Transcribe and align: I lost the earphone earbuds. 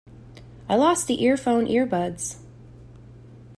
I 0.67 0.77
lost 0.77 1.05
the 1.05 1.23
earphone 1.23 1.67
earbuds. 1.67 2.37